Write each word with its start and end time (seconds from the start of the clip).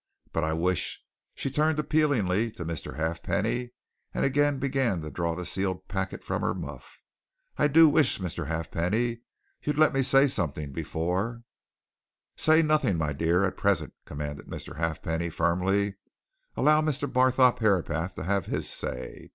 But 0.33 0.43
I 0.43 0.53
wish" 0.53 1.05
she 1.35 1.51
turned 1.51 1.77
appealingly 1.77 2.49
to 2.53 2.65
Mr. 2.65 2.95
Halfpenny 2.95 3.69
and 4.15 4.25
again 4.25 4.57
began 4.57 5.01
to 5.01 5.11
draw 5.11 5.35
the 5.35 5.45
sealed 5.45 5.87
packet 5.87 6.23
from 6.23 6.41
her 6.41 6.55
muff 6.55 6.97
"I 7.55 7.67
do 7.67 7.87
wish, 7.87 8.17
Mr. 8.17 8.47
Halfpenny, 8.47 9.21
you'd 9.61 9.77
let 9.77 9.93
me 9.93 10.01
say 10.01 10.25
something 10.27 10.71
before" 10.73 11.43
"Say 12.35 12.63
nothing, 12.63 12.97
my 12.97 13.13
dear, 13.13 13.43
at 13.43 13.57
present," 13.57 13.93
commanded 14.07 14.47
Mr. 14.47 14.77
Halfpenny, 14.77 15.29
firmly. 15.29 15.97
"Allow 16.57 16.81
Mr. 16.81 17.07
Barthorpe 17.07 17.59
Herapath 17.59 18.15
to 18.15 18.23
have 18.23 18.47
his 18.47 18.67
say. 18.67 19.29